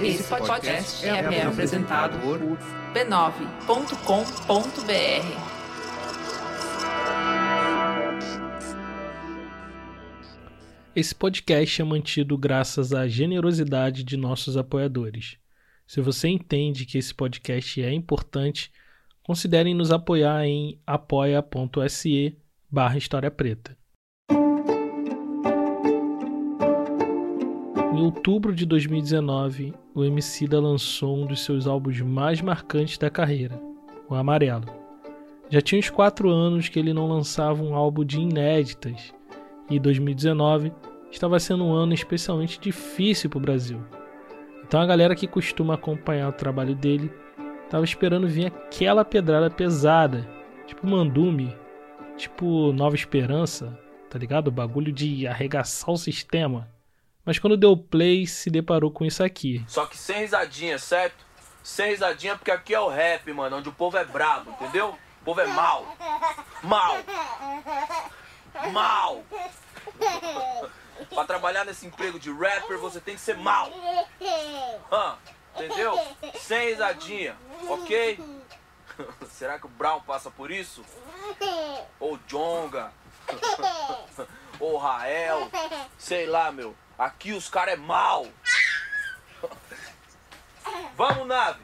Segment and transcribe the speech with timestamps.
[0.00, 2.38] Esse podcast é, é apresentado por
[2.92, 3.56] b9.com.br.
[10.94, 15.36] Esse podcast é mantido graças à generosidade de nossos apoiadores.
[15.86, 18.72] Se você entende que esse podcast é importante,
[19.22, 22.38] considerem nos apoiar em apoia.se
[22.70, 23.76] barra História Preta.
[27.96, 33.58] Em outubro de 2019, o Emicida lançou um dos seus álbuns mais marcantes da carreira,
[34.06, 34.66] o Amarelo.
[35.48, 39.14] Já tinha uns quatro anos que ele não lançava um álbum de inéditas,
[39.70, 40.74] e 2019
[41.10, 43.80] estava sendo um ano especialmente difícil para o Brasil.
[44.62, 47.10] Então a galera que costuma acompanhar o trabalho dele
[47.64, 50.28] estava esperando vir aquela pedrada pesada,
[50.66, 51.56] tipo Mandume,
[52.14, 54.48] tipo Nova Esperança, tá ligado?
[54.48, 56.75] O bagulho de arregaçar o sistema.
[57.26, 59.64] Mas quando deu play, se deparou com isso aqui.
[59.66, 61.26] Só que sem risadinha, certo?
[61.60, 64.96] Sem risadinha, porque aqui é o rap, mano, onde o povo é brabo, entendeu?
[65.22, 65.84] O povo é mal.
[66.62, 66.98] Mal.
[68.72, 69.24] Mal.
[71.12, 73.72] pra trabalhar nesse emprego de rapper, você tem que ser mal.
[74.92, 75.16] Hã?
[75.56, 75.98] Entendeu?
[76.38, 77.36] Sem risadinha,
[77.68, 78.20] ok?
[79.30, 80.84] Será que o Brown passa por isso?
[81.98, 82.92] Ou Jonga?
[84.60, 85.50] Ou Rael?
[85.98, 86.72] Sei lá, meu.
[86.98, 88.26] Aqui os caras é mal.
[90.96, 91.60] Vamos, nave.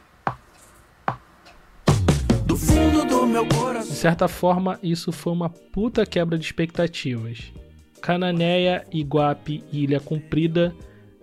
[2.44, 3.91] Do fundo do meu coração.
[3.91, 7.50] De certa forma, isso foi uma puta quebra de expectativas.
[8.03, 10.77] Cananéia, Iguape e Ilha Comprida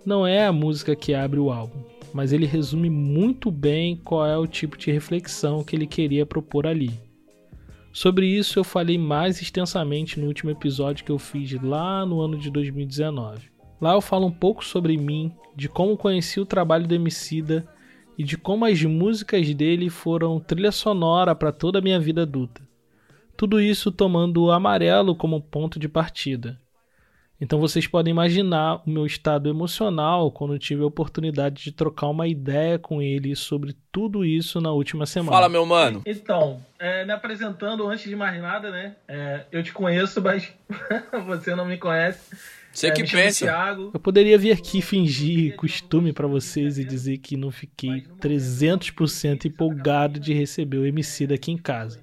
[0.04, 4.36] não é a música que abre o álbum, mas ele resume muito bem qual é
[4.36, 6.90] o tipo de reflexão que ele queria propor ali.
[7.92, 12.36] Sobre isso eu falei mais extensamente no último episódio que eu fiz lá no ano
[12.36, 13.59] de 2019.
[13.80, 17.66] Lá eu falo um pouco sobre mim, de como conheci o trabalho do Emicida
[18.18, 22.60] e de como as músicas dele foram trilha sonora para toda a minha vida adulta.
[23.36, 26.60] Tudo isso tomando o amarelo como ponto de partida.
[27.40, 32.28] Então vocês podem imaginar o meu estado emocional quando tive a oportunidade de trocar uma
[32.28, 35.32] ideia com ele sobre tudo isso na última semana.
[35.32, 36.02] Fala, meu mano.
[36.04, 38.96] Então, é, me apresentando antes de mais nada, né?
[39.08, 40.52] É, eu te conheço, mas
[41.24, 42.59] você não me conhece.
[42.72, 43.46] Você é, que pensa.
[43.92, 50.20] Eu poderia vir aqui fingir costume para vocês e dizer que não fiquei 300% empolgado
[50.20, 52.00] de receber o MC daqui em casa.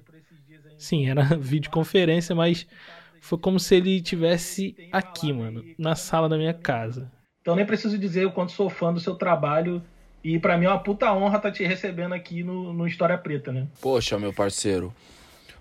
[0.76, 2.66] Sim, era videoconferência, mas
[3.20, 7.10] foi como se ele tivesse aqui, mano, na sala da minha casa.
[7.40, 9.82] Então nem preciso dizer o quanto sou fã do seu trabalho
[10.22, 13.16] e para mim é uma puta honra estar tá te recebendo aqui no, no História
[13.16, 13.66] Preta, né?
[13.80, 14.92] Poxa, meu parceiro.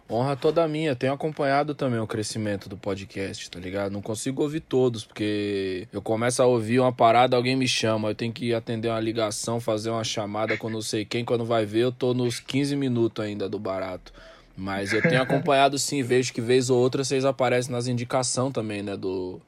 [0.10, 0.96] Honra toda minha.
[0.96, 3.92] Tenho acompanhado também o crescimento do podcast, tá ligado?
[3.92, 8.10] Não consigo ouvir todos, porque eu começo a ouvir uma parada, alguém me chama.
[8.10, 11.26] Eu tenho que atender uma ligação, fazer uma chamada com não sei quem.
[11.26, 14.14] Quando vai ver, eu tô nos 15 minutos ainda do barato.
[14.56, 18.82] Mas eu tenho acompanhado sim, vejo que vez ou outra vocês aparecem nas indicações também,
[18.82, 18.96] né?
[18.96, 19.42] Do,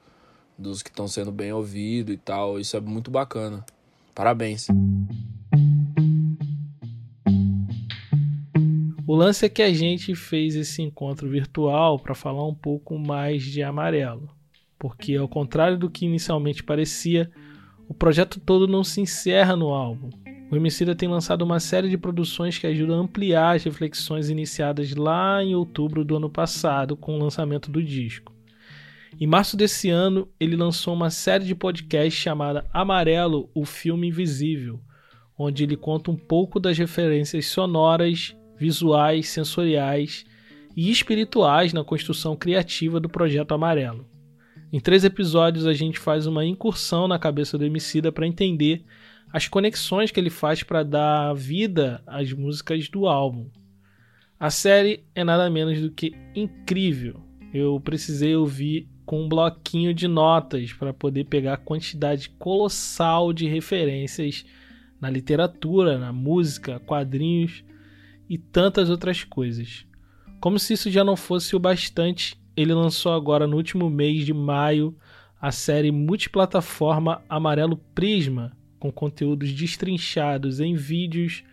[0.57, 2.59] dos que estão sendo bem ouvidos e tal.
[2.59, 3.65] Isso é muito bacana.
[4.13, 4.67] Parabéns.
[9.09, 13.41] O lance é que a gente fez esse encontro virtual para falar um pouco mais
[13.41, 14.29] de Amarelo,
[14.77, 17.31] porque ao contrário do que inicialmente parecia,
[17.87, 20.11] o projeto todo não se encerra no álbum.
[20.51, 24.93] O Emicida tem lançado uma série de produções que ajudam a ampliar as reflexões iniciadas
[24.93, 28.31] lá em outubro do ano passado com o lançamento do disco.
[29.19, 34.79] Em março desse ano, ele lançou uma série de podcasts chamada Amarelo, o Filme Invisível,
[35.35, 40.25] onde ele conta um pouco das referências sonoras visuais, sensoriais
[40.75, 44.05] e espirituais na construção criativa do projeto Amarelo.
[44.71, 48.83] Em três episódios a gente faz uma incursão na cabeça do Emicida para entender
[49.31, 53.49] as conexões que ele faz para dar vida às músicas do álbum.
[54.39, 57.21] A série é nada menos do que incrível.
[57.53, 63.47] Eu precisei ouvir com um bloquinho de notas para poder pegar a quantidade colossal de
[63.47, 64.45] referências
[65.01, 67.63] na literatura, na música, quadrinhos
[68.29, 69.85] e tantas outras coisas.
[70.39, 74.33] Como se isso já não fosse o bastante, ele lançou agora no último mês de
[74.33, 74.95] maio
[75.41, 81.43] a série multiplataforma Amarelo Prisma, com conteúdos destrinchados em vídeos,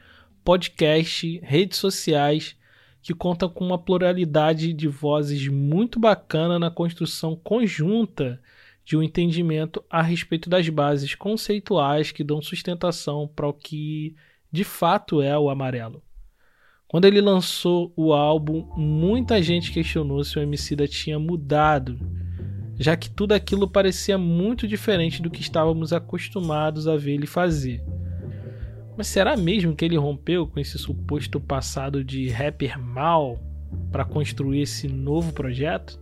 [0.44, 2.56] podcast, redes sociais,
[3.02, 8.40] que conta com uma pluralidade de vozes muito bacana na construção conjunta
[8.84, 14.14] de um entendimento a respeito das bases conceituais que dão sustentação para o que
[14.50, 16.02] de fato é o amarelo.
[16.88, 21.99] Quando ele lançou o álbum, muita gente questionou se o Emicida tinha mudado.
[22.79, 27.83] já que tudo aquilo parecia muito diferente do que estávamos acostumados a ver ele fazer.
[28.97, 33.41] Mas será mesmo que ele rompeu com esse suposto passado de rapper mal
[33.91, 35.99] para construir esse novo projeto?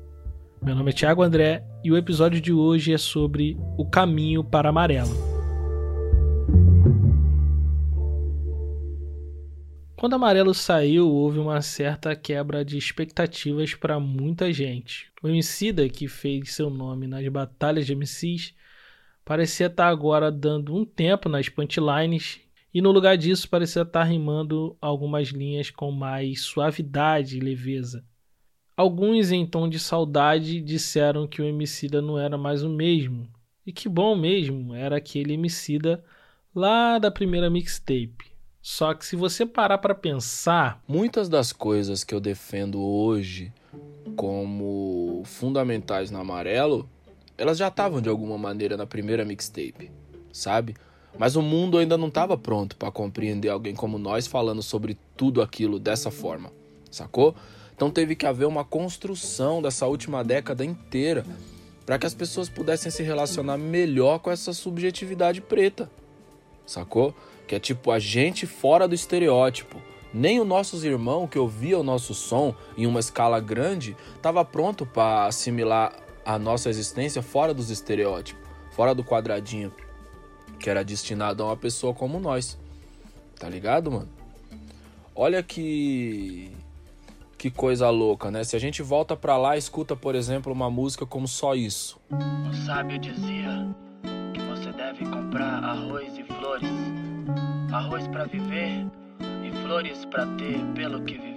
[0.61, 4.71] Meu nome é Thiago André e o episódio de hoje é sobre o caminho para
[4.71, 5.34] amarelo.
[9.97, 15.11] Quando Amarelo saiu, houve uma certa quebra de expectativas para muita gente.
[15.23, 18.55] O Emicida, que fez seu nome nas batalhas de MCs,
[19.25, 22.41] parecia estar tá agora dando um tempo nas punchlines
[22.73, 28.05] e no lugar disso parecia estar tá rimando algumas linhas com mais suavidade e leveza.
[28.77, 33.29] Alguns em tom de saudade disseram que o Emicida não era mais o mesmo.
[33.65, 36.05] E que bom mesmo era aquele Emicida
[36.53, 38.34] lá da primeira mixtape.
[38.65, 43.53] Só que se você parar para pensar, muitas das coisas que eu defendo hoje
[44.17, 46.89] como fundamentais no amarelo,
[47.37, 49.93] elas já estavam de alguma maneira na primeira mixtape,
[50.33, 50.75] sabe?
[51.19, 55.43] Mas o mundo ainda não estava pronto para compreender alguém como nós falando sobre tudo
[55.43, 56.51] aquilo dessa forma,
[56.91, 57.37] sacou?
[57.77, 61.27] Então teve que haver uma construção dessa última década inteira
[61.85, 65.91] para que as pessoas pudessem se relacionar melhor com essa subjetividade preta,
[66.65, 67.15] sacou?
[67.47, 69.81] Que é tipo a gente fora do estereótipo.
[70.13, 74.87] Nem os nossos irmãos que ouviam o nosso som em uma escala grande estava pronto
[74.87, 75.93] para assimilar
[76.25, 79.73] a nossa existência fora dos estereótipos, fora do quadradinho
[80.65, 82.59] que era destinado a uma pessoa como nós.
[83.39, 84.09] Tá ligado, mano?
[85.15, 86.51] Olha que
[87.37, 88.43] que coisa louca, né?
[88.43, 92.01] Se a gente volta para lá escuta, por exemplo, uma música como Só Isso.
[92.11, 93.69] O sábio dizia
[94.33, 96.84] que você deve comprar arroz e flores
[97.75, 98.87] Arroz para viver
[99.43, 101.34] e flores para ter pelo que viver.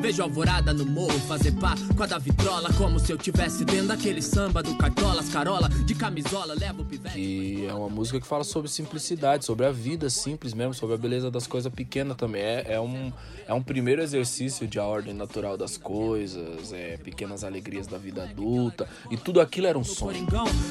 [0.00, 3.88] Vejo alvorada no morro fazer pá com a da vitrola Como se eu tivesse dentro
[3.88, 8.26] daquele samba do cartolas Carola, de camisola, levo o pivete Que é uma música que
[8.26, 12.42] fala sobre simplicidade, sobre a vida simples mesmo Sobre a beleza das coisas pequenas também.
[12.42, 13.12] É, é, um,
[13.46, 18.24] é um primeiro exercício de a ordem natural das coisas é, Pequenas alegrias da vida
[18.24, 18.88] adulta.
[19.10, 20.26] E tudo aquilo era um sonho.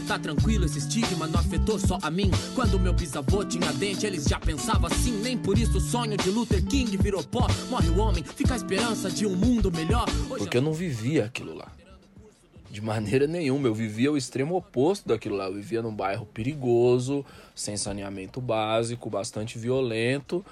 [0.07, 2.30] Tá tranquilo, esse estigma não afetou só a mim.
[2.54, 6.30] Quando meu bisavô tinha dente, eles já pensavam assim Nem por isso o sonho de
[6.30, 7.48] Luther King virou pó.
[7.69, 10.06] Morre o homem, fica a esperança de um mundo melhor.
[10.27, 11.71] Porque eu não vivia aquilo lá.
[12.69, 13.67] De maneira nenhuma.
[13.67, 15.45] Eu vivia o extremo oposto daquilo lá.
[15.45, 17.23] Eu vivia num bairro perigoso,
[17.53, 20.44] sem saneamento básico, bastante violento.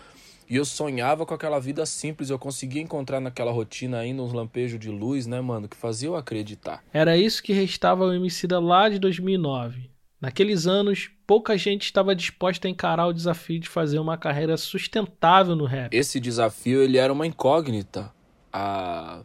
[0.50, 2.30] E eu sonhava com aquela vida simples.
[2.30, 5.68] Eu conseguia encontrar naquela rotina ainda uns lampejos de luz, né, mano?
[5.68, 6.84] Que fazia eu acreditar.
[6.94, 9.90] Era isso que restava ao Emicida lá de 2009.
[10.22, 15.54] Naqueles anos, pouca gente estava disposta a encarar o desafio de fazer uma carreira sustentável
[15.54, 15.94] no rap.
[15.94, 18.10] Esse desafio ele era uma incógnita
[18.54, 19.22] há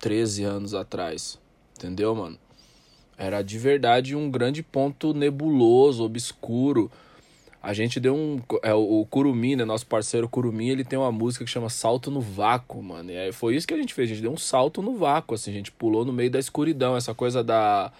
[0.00, 1.38] 13 anos atrás.
[1.78, 2.38] Entendeu, mano?
[3.16, 6.90] Era de verdade um grande ponto nebuloso, obscuro.
[7.62, 8.42] A gente deu um.
[8.62, 9.64] É, o Curumi, né?
[9.64, 13.10] Nosso parceiro Curumi, ele tem uma música que chama Salto no Vácuo, mano.
[13.10, 14.10] E foi isso que a gente fez.
[14.10, 15.50] A gente deu um salto no vácuo, assim.
[15.50, 16.96] A gente pulou no meio da escuridão.
[16.96, 17.90] Essa coisa da.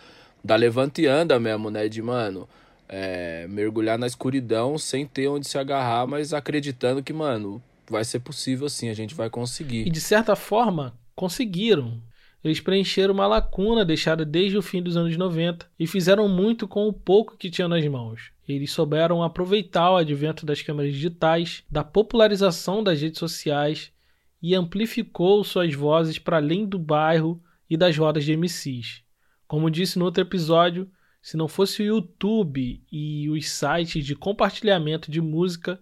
[0.43, 1.89] Da levante e anda mesmo, né?
[1.89, 2.47] De, mano.
[2.87, 8.21] É, mergulhar na escuridão sem ter onde se agarrar, mas acreditando que, mano, vai ser
[8.21, 9.87] possível sim, a gente vai conseguir.
[9.87, 12.03] E de certa forma, conseguiram.
[12.43, 16.87] Eles preencheram uma lacuna deixada desde o fim dos anos 90 e fizeram muito com
[16.87, 18.31] o pouco que tinham nas mãos.
[18.47, 23.91] Eles souberam aproveitar o advento das câmeras digitais, da popularização das redes sociais
[24.43, 29.03] e amplificou suas vozes para além do bairro e das rodas de MCs.
[29.49, 30.91] Como disse no outro episódio,
[31.23, 35.81] se não fosse o YouTube e os sites de compartilhamento de música,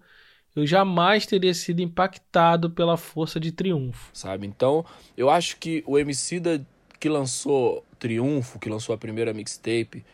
[0.55, 4.09] eu jamais teria sido impactado pela força de Triunfo.
[4.13, 4.45] Sabe?
[4.45, 4.85] Então,
[5.17, 6.65] eu acho que o Emicida
[6.99, 10.05] que lançou Triunfo, que lançou a primeira mixtape,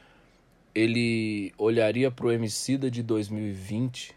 [0.73, 4.15] ele olharia pro Emicida de 2020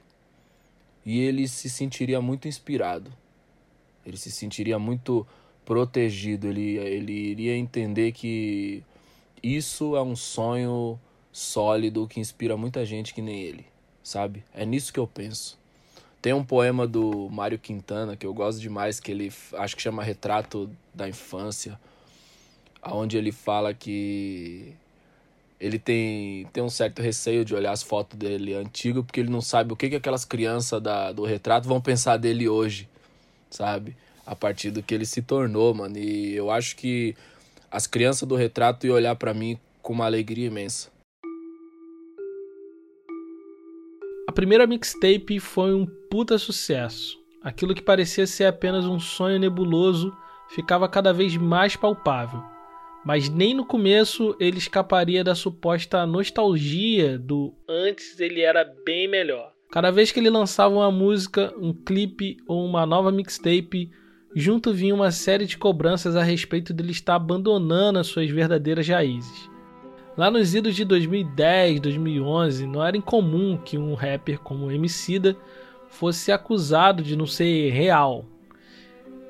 [1.05, 3.13] e ele se sentiria muito inspirado.
[4.07, 5.27] Ele se sentiria muito
[5.65, 8.83] protegido, ele, ele iria entender que
[9.43, 10.99] isso é um sonho
[11.31, 13.67] sólido que inspira muita gente que nem ele,
[14.03, 14.45] sabe?
[14.53, 15.59] É nisso que eu penso.
[16.23, 20.05] Tem um poema do Mário Quintana que eu gosto demais, que ele acho que chama
[20.05, 21.79] Retrato da Infância,
[22.81, 24.73] onde ele fala que
[25.59, 29.41] ele tem, tem um certo receio de olhar as fotos dele antigo, porque ele não
[29.41, 32.89] sabe o que, que aquelas crianças da, do retrato vão pensar dele hoje,
[33.51, 33.97] sabe?
[34.25, 35.99] A partir do que ele se tornou, mano.
[35.99, 37.17] E eu acho que
[37.69, 40.89] as crianças do retrato iam olhar para mim com uma alegria imensa.
[44.33, 47.19] A primeira mixtape foi um puta sucesso.
[47.43, 50.11] Aquilo que parecia ser apenas um sonho nebuloso
[50.49, 52.43] ficava cada vez mais palpável.
[53.05, 59.53] Mas nem no começo ele escaparia da suposta nostalgia do antes ele era bem melhor.
[59.71, 63.91] Cada vez que ele lançava uma música, um clipe ou uma nova mixtape,
[64.35, 69.52] junto vinha uma série de cobranças a respeito dele estar abandonando as suas verdadeiras raízes.
[70.17, 75.37] Lá nos idos de 2010, 2011, não era incomum que um rapper como Emicida
[75.89, 78.27] fosse acusado de não ser real,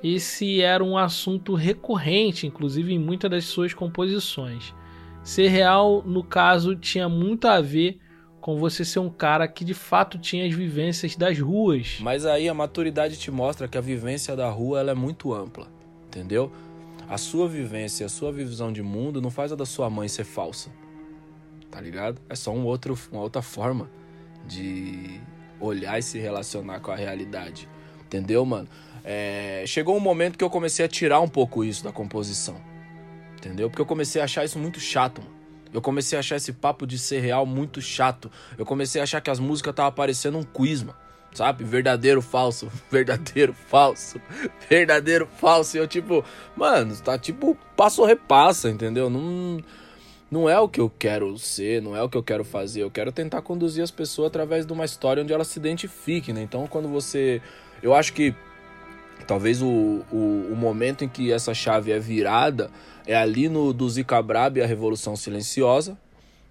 [0.02, 4.74] esse era um assunto recorrente, inclusive em muitas das suas composições.
[5.22, 8.00] Ser real, no caso, tinha muito a ver
[8.40, 11.98] com você ser um cara que de fato tinha as vivências das ruas.
[12.00, 15.68] Mas aí a maturidade te mostra que a vivência da rua ela é muito ampla,
[16.08, 16.50] entendeu?
[17.08, 20.24] A sua vivência, a sua visão de mundo não faz a da sua mãe ser
[20.24, 20.70] falsa.
[21.70, 22.20] Tá ligado?
[22.28, 23.90] É só um outro, uma outra forma
[24.46, 25.20] de
[25.60, 27.68] olhar e se relacionar com a realidade.
[28.04, 28.68] Entendeu, mano?
[29.04, 32.56] É, chegou um momento que eu comecei a tirar um pouco isso da composição.
[33.36, 33.68] Entendeu?
[33.68, 35.34] Porque eu comecei a achar isso muito chato, mano.
[35.72, 38.30] Eu comecei a achar esse papo de ser real muito chato.
[38.58, 40.98] Eu comecei a achar que as músicas estavam parecendo um quiz, mano.
[41.32, 41.64] Sabe?
[41.64, 44.20] Verdadeiro, falso, verdadeiro, falso,
[44.68, 45.76] verdadeiro, falso.
[45.76, 46.24] E eu, tipo,
[46.56, 49.08] mano, tá tipo passo repassa, entendeu?
[49.08, 49.58] Não,
[50.30, 52.82] não é o que eu quero ser, não é o que eu quero fazer.
[52.82, 56.42] Eu quero tentar conduzir as pessoas através de uma história onde elas se identifiquem, né?
[56.42, 57.40] Então, quando você.
[57.82, 58.34] Eu acho que
[59.26, 62.70] Talvez o, o, o, momento em que essa chave é virada
[63.06, 65.96] é ali no do Zika Brab e a Revolução Silenciosa,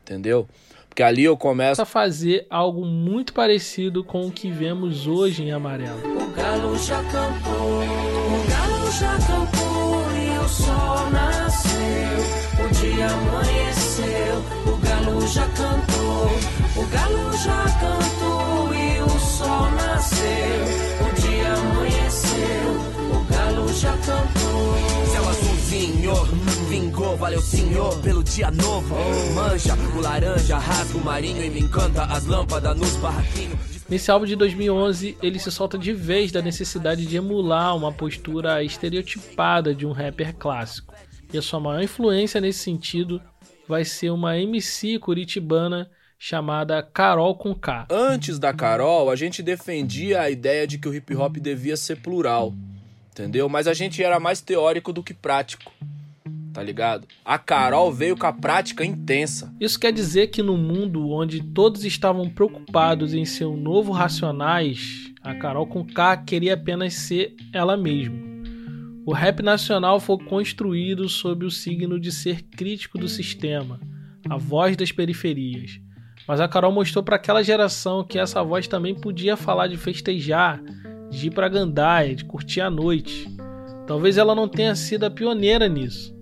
[0.01, 0.47] entendeu?
[0.91, 5.49] Porque ali eu começo a fazer algo muito parecido com o que vemos hoje em
[5.53, 5.97] Amarelo.
[6.21, 14.43] O galo já cantou, o galo já cantou e o sol nasceu, o dia amanheceu,
[14.67, 16.27] o galo já cantou,
[16.75, 22.69] o galo já cantou e o sol nasceu, o dia amanheceu,
[23.15, 25.07] o galo já cantou.
[25.09, 26.13] Céu azulzinho,
[27.21, 28.95] valeu senhor pelo dia novo.
[29.35, 33.59] Manja, o laranja, rasga o marinho e me encanta as lâmpadas nos barraquinhos.
[33.87, 38.63] Nesse álbum de 2011, ele se solta de vez da necessidade de emular uma postura
[38.63, 40.95] estereotipada de um rapper clássico.
[41.31, 43.21] E a sua maior influência nesse sentido
[43.67, 47.85] vai ser uma MC curitibana chamada Carol com K.
[47.91, 51.97] Antes da Carol, a gente defendia a ideia de que o hip hop devia ser
[51.97, 52.51] plural,
[53.11, 53.47] entendeu?
[53.47, 55.71] Mas a gente era mais teórico do que prático.
[56.53, 57.07] Tá ligado?
[57.23, 59.53] A Carol veio com a prática intensa.
[59.59, 65.11] Isso quer dizer que no mundo onde todos estavam preocupados em ser um novo Racionais,
[65.23, 68.17] a Carol com K queria apenas ser ela mesma.
[69.05, 73.79] O rap nacional foi construído sob o signo de ser crítico do sistema,
[74.29, 75.79] a voz das periferias.
[76.27, 80.61] Mas a Carol mostrou para aquela geração que essa voz também podia falar de festejar,
[81.09, 83.27] de ir para gandaia, de curtir a noite.
[83.87, 86.15] Talvez ela não tenha sido a pioneira nisso,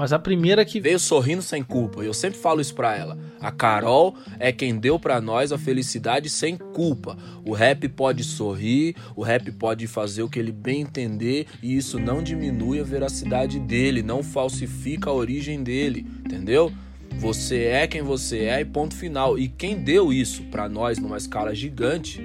[0.00, 2.02] mas a primeira que veio sorrindo sem culpa.
[2.02, 3.18] Eu sempre falo isso pra ela.
[3.38, 7.18] A Carol é quem deu para nós a felicidade sem culpa.
[7.44, 11.98] O rap pode sorrir, o rap pode fazer o que ele bem entender e isso
[11.98, 16.72] não diminui a veracidade dele, não falsifica a origem dele, entendeu?
[17.18, 19.38] Você é quem você é e ponto final.
[19.38, 22.24] E quem deu isso para nós numa escala gigante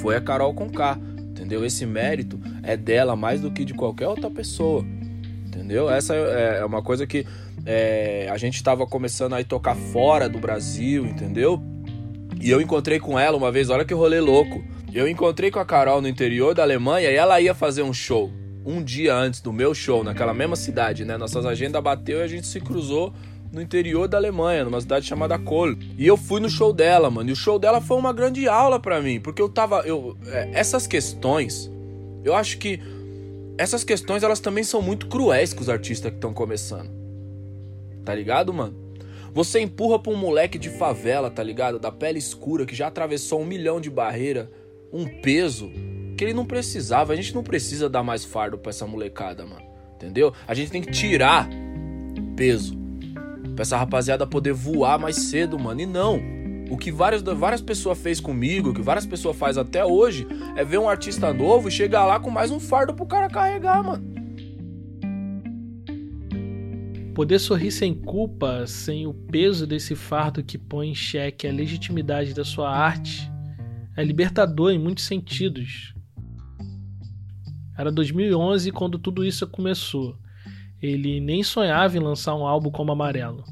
[0.00, 1.66] foi a Carol Conká, entendeu?
[1.66, 4.86] Esse mérito é dela mais do que de qualquer outra pessoa,
[5.70, 5.88] entendeu?
[5.88, 7.24] Essa é, é uma coisa que
[7.64, 11.62] é, a gente estava começando a tocar fora do Brasil, entendeu?
[12.40, 14.64] E eu encontrei com ela uma vez, olha que rolê louco.
[14.92, 18.32] Eu encontrei com a Carol no interior da Alemanha e ela ia fazer um show.
[18.66, 21.16] Um dia antes do meu show, naquela mesma cidade, né?
[21.16, 23.12] Nossas agendas bateu e a gente se cruzou
[23.52, 25.76] no interior da Alemanha, numa cidade chamada Kohl.
[25.96, 27.30] E eu fui no show dela, mano.
[27.30, 29.82] E o show dela foi uma grande aula para mim, porque eu tava.
[29.82, 31.70] Eu, é, essas questões,
[32.24, 32.80] eu acho que
[33.60, 36.90] essas questões elas também são muito cruéis com os artistas que estão começando.
[38.04, 38.74] Tá ligado, mano?
[39.34, 41.78] Você empurra pra um moleque de favela, tá ligado?
[41.78, 44.50] Da pele escura, que já atravessou um milhão de barreira,
[44.90, 45.70] um peso
[46.16, 47.12] que ele não precisava.
[47.12, 49.66] A gente não precisa dar mais fardo pra essa molecada, mano.
[49.94, 50.32] Entendeu?
[50.48, 51.46] A gente tem que tirar
[52.34, 52.80] peso
[53.54, 55.82] Pra essa rapaziada poder voar mais cedo, mano.
[55.82, 56.39] E não.
[56.70, 60.24] O que várias, várias pessoas fez comigo, o que várias pessoas faz até hoje,
[60.54, 63.82] é ver um artista novo e chegar lá com mais um fardo pro cara carregar,
[63.82, 64.08] mano.
[67.12, 72.32] Poder sorrir sem culpa, sem o peso desse fardo que põe em xeque a legitimidade
[72.32, 73.28] da sua arte,
[73.96, 75.92] é libertador em muitos sentidos.
[77.76, 80.16] Era 2011 quando tudo isso começou.
[80.80, 83.44] Ele nem sonhava em lançar um álbum como Amarelo.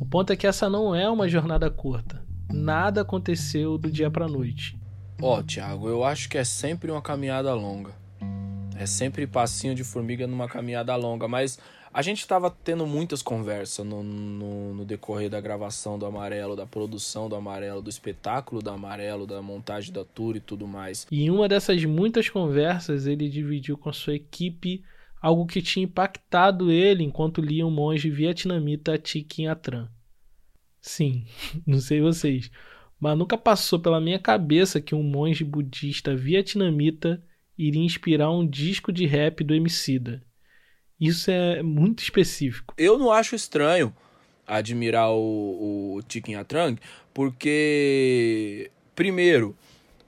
[0.00, 2.15] O ponto é que essa não é uma jornada curta.
[2.52, 4.78] Nada aconteceu do dia para noite.
[5.20, 7.92] Ó, oh, Thiago, eu acho que é sempre uma caminhada longa.
[8.78, 11.58] É sempre passinho de formiga numa caminhada longa, mas
[11.96, 16.66] A gente estava tendo muitas conversas no, no, no, decorrer da gravação do Amarelo, da
[16.66, 21.06] produção do Amarelo, do espetáculo do Amarelo, da montagem da tour e tudo mais.
[21.10, 24.84] E em uma dessas muitas conversas, ele dividiu com a sua equipe
[25.22, 29.88] algo que tinha impactado ele enquanto lia o monge vietnamita Thich Atran.
[30.86, 31.26] Sim,
[31.66, 32.48] não sei vocês,
[32.98, 37.22] mas nunca passou pela minha cabeça que um monge budista vietnamita
[37.58, 40.22] iria inspirar um disco de rap do Emicida.
[40.98, 42.72] Isso é muito específico.
[42.78, 43.92] Eu não acho estranho
[44.46, 46.80] admirar o, o Atrang,
[47.12, 49.56] porque, primeiro,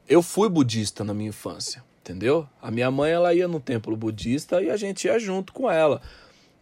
[0.08, 2.49] eu fui budista na minha infância, entendeu?
[2.62, 6.00] A minha mãe ela ia no templo budista e a gente ia junto com ela.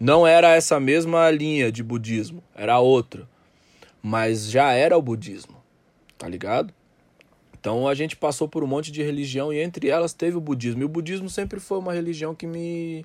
[0.00, 3.28] Não era essa mesma linha de budismo, era outra.
[4.02, 5.56] Mas já era o budismo,
[6.16, 6.72] tá ligado?
[7.58, 10.82] Então a gente passou por um monte de religião e entre elas teve o budismo.
[10.82, 13.04] E o budismo sempre foi uma religião que me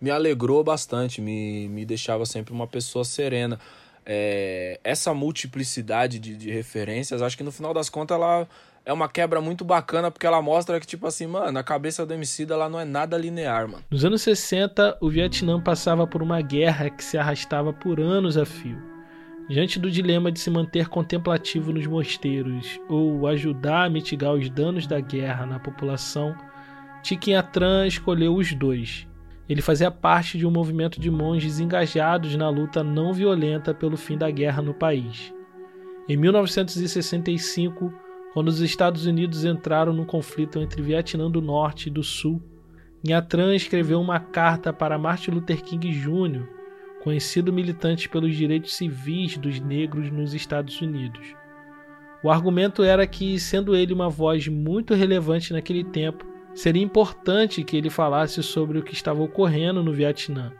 [0.00, 3.58] me alegrou bastante, me, me deixava sempre uma pessoa serena.
[4.04, 8.46] É, essa multiplicidade de, de referências, acho que no final das contas ela
[8.84, 12.12] é uma quebra muito bacana, porque ela mostra que, tipo assim, mano, a cabeça do
[12.12, 13.82] MC ela não é nada linear, mano.
[13.90, 18.44] Nos anos 60, o Vietnã passava por uma guerra que se arrastava por anos a
[18.44, 18.93] fio.
[19.48, 24.86] Diante do dilema de se manter contemplativo nos mosteiros ou ajudar a mitigar os danos
[24.86, 26.34] da guerra na população,
[27.02, 29.06] Tiquinhatran escolheu os dois
[29.48, 34.16] ele fazia parte de um movimento de monges engajados na luta não violenta pelo fim
[34.16, 35.34] da guerra no país.
[36.08, 37.92] Em 1965,
[38.32, 42.42] quando os Estados Unidos entraram no conflito entre Vietnã do Norte e do Sul,
[43.06, 46.48] Nha Tran escreveu uma carta para Martin Luther King Jr.,
[47.04, 51.36] conhecido militante pelos direitos civis dos negros nos Estados Unidos.
[52.22, 57.76] O argumento era que, sendo ele uma voz muito relevante naquele tempo, seria importante que
[57.76, 60.50] ele falasse sobre o que estava ocorrendo no Vietnã.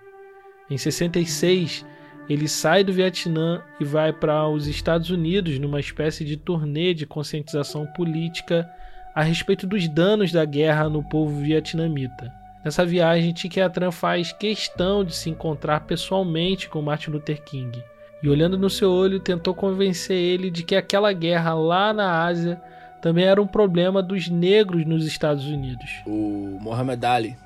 [0.69, 1.87] Em 66,
[2.29, 7.07] ele sai do Vietnã e vai para os Estados Unidos numa espécie de turnê de
[7.07, 8.69] conscientização política
[9.15, 12.44] a respeito dos danos da guerra no povo vietnamita.
[12.65, 13.35] Nessa viagem,
[13.73, 17.85] Tran faz questão de se encontrar pessoalmente com Martin Luther King
[18.23, 22.61] e, olhando no seu olho, tentou convencer ele de que aquela guerra lá na Ásia
[23.03, 25.91] também era um problema dos negros nos Estados Unidos.
[26.07, 27.37] O Muhammad Ali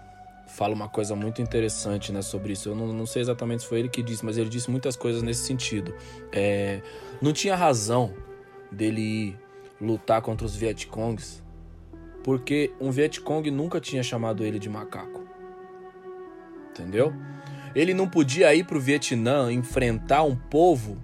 [0.47, 2.69] fala uma coisa muito interessante né, sobre isso.
[2.69, 5.21] Eu não, não sei exatamente se foi ele que disse, mas ele disse muitas coisas
[5.21, 5.93] nesse sentido.
[6.33, 6.81] É,
[7.21, 8.15] não tinha razão
[8.71, 9.39] dele ir
[9.81, 11.43] lutar contra os Vietcongs,
[12.29, 15.27] porque um Vietcong nunca tinha chamado ele de macaco.
[16.69, 17.11] Entendeu?
[17.75, 20.99] Ele não podia ir para o Vietnã enfrentar um povo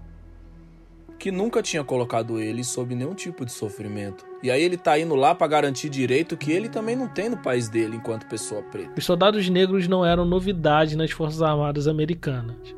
[1.19, 4.23] que nunca tinha colocado ele sob nenhum tipo de sofrimento.
[4.43, 7.39] E aí ele tá indo lá para garantir direito que ele também não tem no
[7.39, 8.93] país dele enquanto pessoa preta.
[8.95, 12.77] Os soldados negros não eram novidade nas Forças Armadas americanas.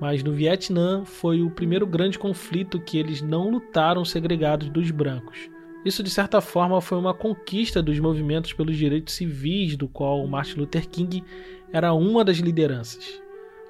[0.00, 5.51] Mas no Vietnã foi o primeiro grande conflito que eles não lutaram segregados dos brancos.
[5.84, 10.60] Isso, de certa forma, foi uma conquista dos movimentos pelos direitos civis, do qual Martin
[10.60, 11.24] Luther King
[11.72, 13.20] era uma das lideranças.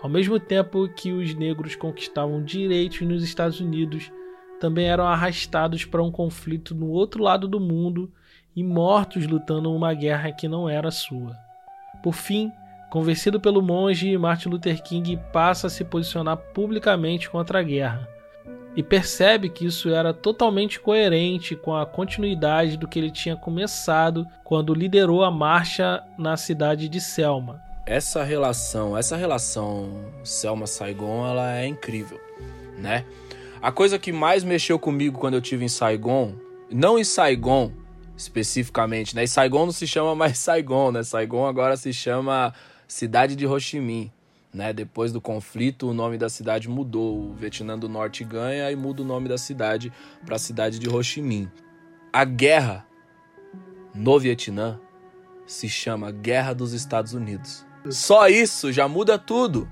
[0.03, 4.13] Ao mesmo tempo que os negros conquistavam direitos nos Estados Unidos,
[4.61, 8.13] também eram arrastados para um conflito no outro lado do mundo
[8.55, 11.35] e mortos lutando uma guerra que não era sua.
[12.03, 12.53] Por fim,
[12.91, 18.12] convencido pelo monge, Martin Luther King passa a se posicionar publicamente contra a guerra
[18.77, 24.27] e percebe que isso era totalmente coerente com a continuidade do que ele tinha começado
[24.45, 31.57] quando liderou a marcha na cidade de Selma essa relação, essa relação Selma Saigon, ela
[31.57, 32.21] é incrível,
[32.79, 33.05] né?
[33.61, 36.35] A coisa que mais mexeu comigo quando eu tive em Saigon,
[36.71, 37.73] não em Saigon
[38.17, 39.25] especificamente, né?
[39.25, 41.03] E Saigon não se chama mais Saigon, né?
[41.03, 42.53] Saigon agora se chama
[42.87, 44.13] cidade de Ho Chi Minh,
[44.53, 44.73] né?
[44.73, 47.31] Depois do conflito, o nome da cidade mudou.
[47.31, 49.93] O Vietnã do Norte ganha e muda o nome da cidade
[50.25, 51.51] para a cidade de Ho Chi Minh.
[52.13, 52.87] A guerra
[53.95, 54.79] no Vietnã
[55.47, 57.65] se chama Guerra dos Estados Unidos.
[57.91, 59.69] Só isso já muda tudo.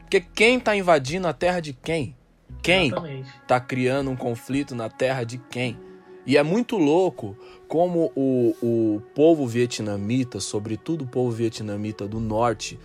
[0.00, 2.16] Porque quem tá invadindo a terra de quem?
[2.62, 3.30] Quem Exatamente.
[3.46, 5.78] tá criando um conflito na terra de quem?
[6.26, 7.36] E é muito louco
[7.68, 12.78] como o, o povo vietnamita, sobretudo o povo vietnamita do norte,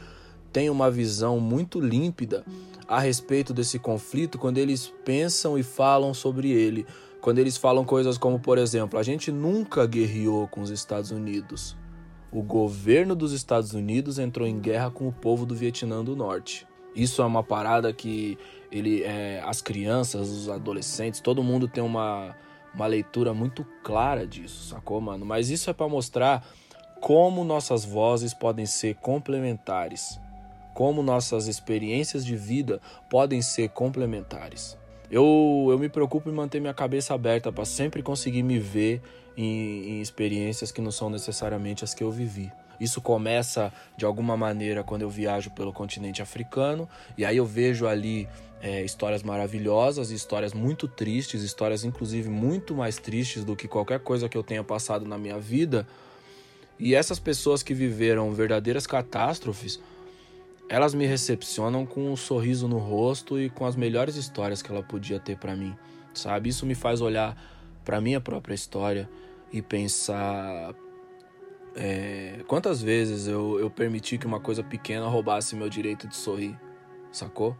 [0.53, 2.45] tem uma visão muito límpida
[2.87, 6.85] a respeito desse conflito quando eles pensam e falam sobre ele.
[7.19, 11.75] Quando eles falam coisas como, por exemplo, a gente nunca guerreou com os Estados Unidos
[12.33, 16.65] o governo dos Estados Unidos entrou em guerra com o povo do Vietnã do Norte.
[16.95, 18.37] Isso é uma parada que
[18.71, 22.35] ele, é, as crianças, os adolescentes, todo mundo tem uma,
[22.73, 25.23] uma leitura muito clara disso, sacou, mano?
[25.25, 26.43] Mas isso é para mostrar
[26.99, 30.19] como nossas vozes podem ser complementares.
[30.73, 34.77] Como nossas experiências de vida podem ser complementares.
[35.09, 39.01] Eu, eu me preocupo em manter minha cabeça aberta para sempre conseguir me ver
[39.37, 42.51] em, em experiências que não são necessariamente as que eu vivi.
[42.79, 47.87] Isso começa de alguma maneira quando eu viajo pelo continente africano e aí eu vejo
[47.87, 48.27] ali
[48.61, 54.27] é, histórias maravilhosas, histórias muito tristes, histórias inclusive muito mais tristes do que qualquer coisa
[54.27, 55.85] que eu tenha passado na minha vida.
[56.79, 59.79] E essas pessoas que viveram verdadeiras catástrofes,
[60.73, 64.81] elas me recepcionam com um sorriso no rosto e com as melhores histórias que ela
[64.81, 65.75] podia ter para mim,
[66.15, 66.49] sabe?
[66.49, 67.37] Isso me faz olhar
[67.85, 69.07] para minha própria história
[69.51, 70.73] e pensar
[71.75, 76.59] é, quantas vezes eu, eu permiti que uma coisa pequena roubasse meu direito de sorrir,
[77.11, 77.55] sacou?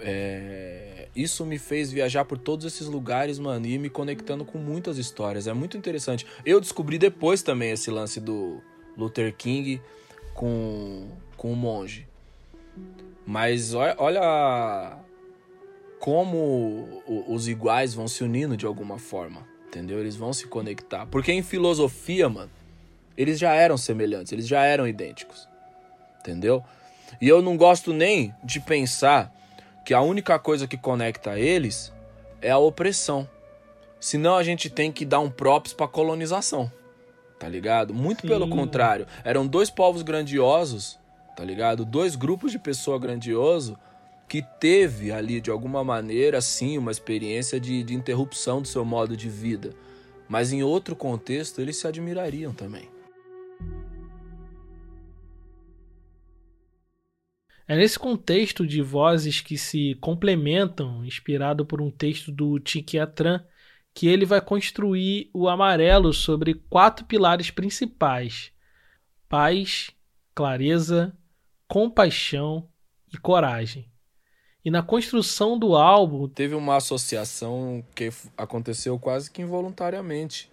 [0.00, 4.98] É, isso me fez viajar por todos esses lugares, mano, e me conectando com muitas
[4.98, 5.46] histórias.
[5.46, 6.26] É muito interessante.
[6.44, 8.60] Eu descobri depois também esse lance do
[8.96, 9.80] Luther King
[10.34, 12.07] com, com o monge.
[13.26, 14.96] Mas olha,
[15.98, 19.98] como os iguais vão se unindo de alguma forma, entendeu?
[19.98, 21.06] Eles vão se conectar.
[21.06, 22.50] Porque em filosofia, mano,
[23.16, 25.48] eles já eram semelhantes, eles já eram idênticos,
[26.20, 26.64] entendeu?
[27.20, 29.34] E eu não gosto nem de pensar
[29.84, 31.92] que a única coisa que conecta eles
[32.40, 33.28] é a opressão.
[33.98, 36.70] Senão a gente tem que dar um props para colonização.
[37.38, 37.94] Tá ligado?
[37.94, 38.28] Muito Sim.
[38.28, 40.98] pelo contrário, eram dois povos grandiosos,
[41.38, 41.84] tá ligado?
[41.84, 43.78] Dois grupos de pessoa grandioso
[44.28, 49.16] que teve ali de alguma maneira sim uma experiência de, de interrupção do seu modo
[49.16, 49.72] de vida.
[50.28, 52.88] Mas em outro contexto eles se admirariam também.
[57.68, 62.60] É nesse contexto de vozes que se complementam, inspirado por um texto do
[63.00, 63.44] Atran,
[63.94, 68.50] que ele vai construir o amarelo sobre quatro pilares principais:
[69.28, 69.92] paz,
[70.34, 71.17] clareza,
[71.68, 72.66] compaixão
[73.12, 73.90] e coragem.
[74.64, 76.26] E na construção do álbum.
[76.26, 80.50] Teve uma associação que aconteceu quase que involuntariamente.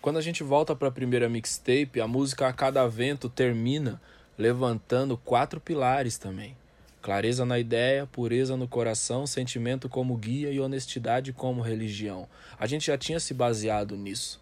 [0.00, 4.00] Quando a gente volta para a primeira mixtape, a música A Cada Vento termina
[4.38, 6.56] levantando quatro pilares também:
[7.02, 12.26] clareza na ideia, pureza no coração, sentimento como guia e honestidade como religião.
[12.58, 14.40] A gente já tinha se baseado nisso,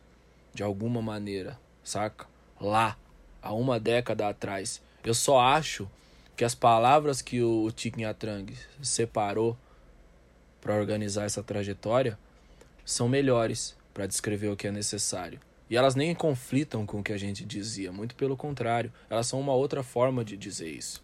[0.55, 2.27] de alguma maneira, saca?
[2.61, 2.97] Lá,
[3.41, 4.81] há uma década atrás.
[5.05, 5.89] Eu só acho
[6.37, 9.57] que as palavras que o Tikin Atrang separou
[10.61, 12.19] para organizar essa trajetória
[12.85, 15.41] são melhores para descrever o que é necessário.
[15.69, 19.41] E elas nem conflitam com o que a gente dizia, muito pelo contrário, elas são
[19.41, 21.03] uma outra forma de dizer isso.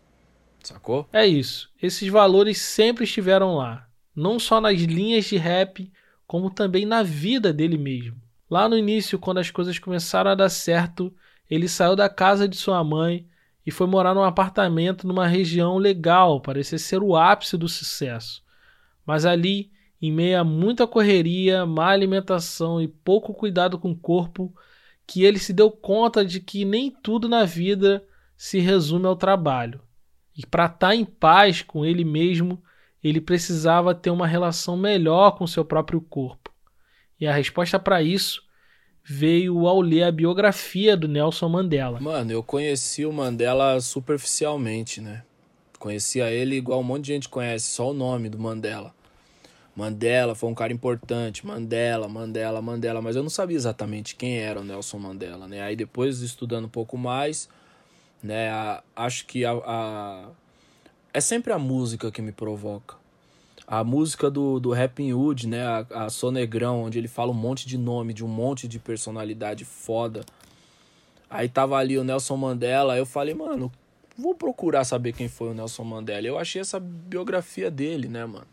[0.63, 1.09] Sacou?
[1.13, 1.71] É isso.
[1.81, 5.91] Esses valores sempre estiveram lá, não só nas linhas de rap,
[6.27, 8.21] como também na vida dele mesmo.
[8.51, 11.15] Lá no início, quando as coisas começaram a dar certo,
[11.51, 13.27] ele saiu da casa de sua mãe
[13.69, 18.43] e foi morar num apartamento numa região legal, parecia ser o ápice do sucesso.
[19.05, 24.57] Mas ali em meio a muita correria, má alimentação e pouco cuidado com o corpo,
[25.07, 28.03] que ele se deu conta de que nem tudo na vida
[28.39, 29.83] se resume ao trabalho.
[30.35, 32.63] E para estar tá em paz com ele mesmo,
[33.05, 36.51] ele precisava ter uma relação melhor com seu próprio corpo.
[37.21, 38.43] E a resposta para isso
[39.09, 41.99] veio ao ler a biografia do Nelson Mandela.
[41.99, 45.23] Mano, eu conheci o Mandela superficialmente, né?
[45.79, 48.95] Conhecia ele igual um monte de gente conhece, só o nome do Mandela.
[49.75, 54.61] Mandela foi um cara importante, Mandela, Mandela, Mandela, mas eu não sabia exatamente quem era
[54.61, 55.63] o Nelson Mandela, né?
[55.63, 57.49] Aí depois estudando um pouco mais,
[58.23, 60.29] né, a, acho que a, a,
[61.15, 62.98] é sempre a música que me provoca.
[63.71, 67.69] A música do, do Rapping Hood, né, a, a Sonegrão, onde ele fala um monte
[67.69, 70.25] de nome, de um monte de personalidade foda.
[71.29, 73.71] Aí tava ali o Nelson Mandela, eu falei, mano,
[74.17, 76.27] vou procurar saber quem foi o Nelson Mandela.
[76.27, 78.47] Eu achei essa biografia dele, né, mano?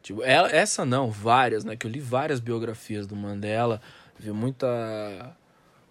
[0.00, 1.74] Tipo, ela, essa não, várias, né?
[1.74, 3.80] Que eu li várias biografias do Mandela,
[4.16, 5.36] vi muita,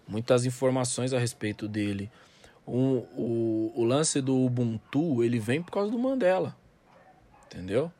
[0.08, 2.10] muitas informações a respeito dele.
[2.66, 6.56] Um, o, o lance do Ubuntu, ele vem por causa do Mandela.
[7.44, 7.92] Entendeu?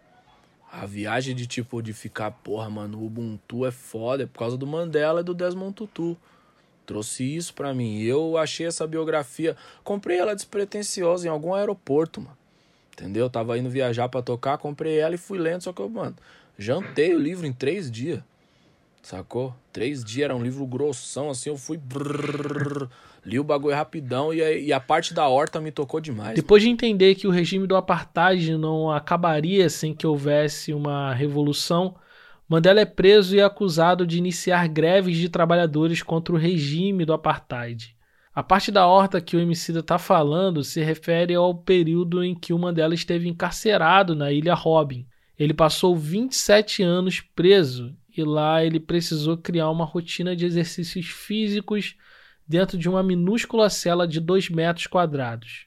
[0.79, 4.59] A viagem de tipo de ficar, porra, mano, o Ubuntu é foda, é por causa
[4.59, 6.15] do Mandela e do Desmond Tutu.
[6.85, 8.03] Trouxe isso pra mim.
[8.03, 12.37] Eu achei essa biografia, comprei ela despretensiosa em algum aeroporto, mano.
[12.93, 13.31] Entendeu?
[13.31, 16.15] tava indo viajar para tocar, comprei ela e fui lendo, só que eu, mano,
[16.59, 18.21] jantei o livro em três dias.
[19.03, 19.55] Sacou?
[19.73, 21.79] Três dias, era um livro grossão, assim, eu fui.
[21.79, 22.87] Brrr,
[23.27, 26.37] li o bagulho rapidão e a, e a parte da horta me tocou demais.
[26.37, 26.77] Depois mano.
[26.77, 31.97] de entender que o regime do apartheid não acabaria sem que houvesse uma revolução,
[32.49, 37.97] Mandela é preso e acusado de iniciar greves de trabalhadores contra o regime do apartheid.
[38.33, 42.53] A parte da horta que o Emicida está falando se refere ao período em que
[42.53, 45.07] o Mandela esteve encarcerado na Ilha Robin.
[45.37, 51.97] Ele passou 27 anos preso e lá ele precisou criar uma rotina de exercícios físicos
[52.47, 55.67] dentro de uma minúscula cela de 2 metros quadrados.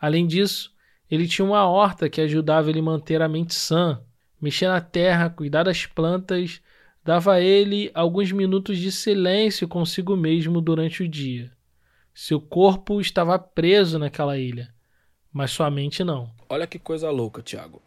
[0.00, 0.74] Além disso,
[1.10, 4.00] ele tinha uma horta que ajudava ele a manter a mente sã,
[4.40, 6.60] mexer na terra, cuidar das plantas,
[7.04, 11.52] dava a ele alguns minutos de silêncio consigo mesmo durante o dia.
[12.14, 14.74] Seu corpo estava preso naquela ilha,
[15.32, 16.30] mas sua mente não.
[16.48, 17.82] Olha que coisa louca, Thiago.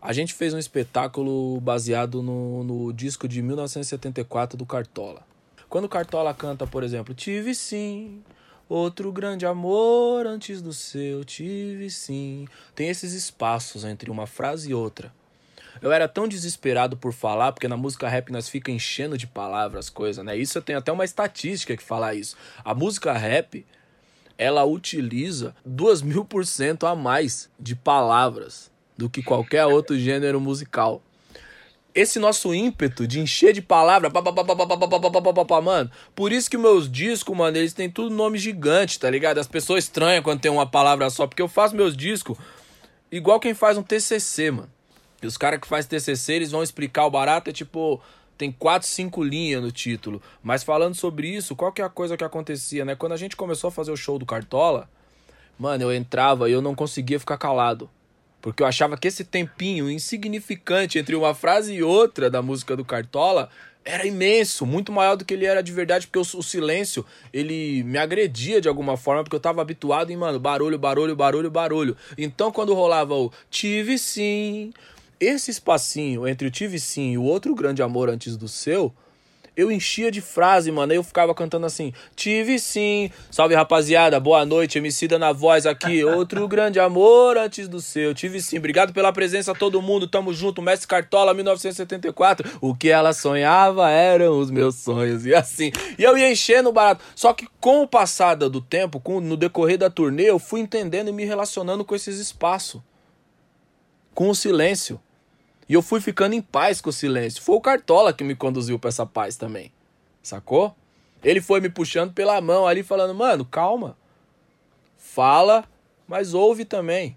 [0.00, 5.27] A gente fez um espetáculo baseado no, no disco de 1974 do Cartola.
[5.68, 8.22] Quando Cartola canta, por exemplo, Tive sim,
[8.68, 12.46] outro grande amor antes do seu, tive sim.
[12.74, 15.12] Tem esses espaços entre uma frase e outra.
[15.80, 19.88] Eu era tão desesperado por falar, porque na música rap nós fica enchendo de palavras
[19.88, 20.36] coisas, né?
[20.36, 22.36] Isso eu tenho até uma estatística que fala isso.
[22.64, 23.64] A música rap,
[24.36, 30.40] ela utiliza duas mil por cento a mais de palavras do que qualquer outro gênero
[30.40, 31.02] musical.
[32.00, 34.08] Esse nosso ímpeto de encher de palavra,
[35.60, 39.38] mano, por isso que meus discos, mano, eles têm tudo nome gigante, tá ligado?
[39.38, 42.38] As pessoas estranham quando tem uma palavra só, porque eu faço meus discos
[43.10, 44.70] igual quem faz um TCC, mano.
[45.20, 48.00] E os caras que fazem TCC, eles vão explicar o barato, é tipo,
[48.36, 50.22] tem quatro, cinco linhas no título.
[50.40, 52.94] Mas falando sobre isso, qual que é a coisa que acontecia, né?
[52.94, 54.88] Quando a gente começou a fazer o show do Cartola,
[55.58, 57.90] mano, eu entrava e eu não conseguia ficar calado.
[58.40, 62.84] Porque eu achava que esse tempinho insignificante entre uma frase e outra da música do
[62.84, 63.48] Cartola
[63.84, 67.82] era imenso, muito maior do que ele era de verdade, porque o, o, silêncio, ele
[67.84, 71.96] me agredia de alguma forma, porque eu tava habituado em, mano, barulho, barulho, barulho, barulho.
[72.18, 74.72] Então, quando rolava o tive sim,
[75.20, 78.92] esse espacinho entre o Tive Sim e o outro grande amor antes do seu,
[79.58, 80.92] eu enchia de frase, mano.
[80.92, 86.04] Aí eu ficava cantando assim: Tive sim, salve rapaziada, boa noite, Emicida na voz aqui.
[86.06, 88.14] Outro grande amor antes do seu.
[88.14, 90.06] Tive sim, obrigado pela presença, todo mundo.
[90.06, 92.58] Tamo junto, Mestre Cartola, 1974.
[92.60, 95.26] O que ela sonhava eram os meus sonhos.
[95.26, 97.04] E assim, e eu ia enchendo o barato.
[97.16, 101.08] Só que com o passar do tempo, com, no decorrer da turnê, eu fui entendendo
[101.08, 102.80] e me relacionando com esses espaços.
[104.14, 105.00] Com o silêncio.
[105.68, 107.42] E eu fui ficando em paz com o silêncio.
[107.42, 109.70] Foi o Cartola que me conduziu para essa paz também.
[110.22, 110.74] Sacou?
[111.22, 113.96] Ele foi me puxando pela mão ali, falando: mano, calma.
[114.96, 115.64] Fala,
[116.06, 117.16] mas ouve também.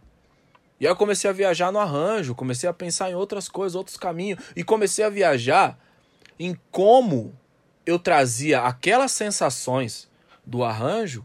[0.79, 3.97] E aí eu comecei a viajar no arranjo, comecei a pensar em outras coisas, outros
[3.97, 4.43] caminhos.
[4.55, 5.79] E comecei a viajar
[6.39, 7.33] em como
[7.85, 10.09] eu trazia aquelas sensações
[10.45, 11.23] do arranjo